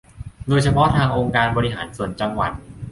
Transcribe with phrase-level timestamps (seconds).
[0.47, 2.51] โดยเฉพาะทางองค์การบริหารส่วนจังหวัด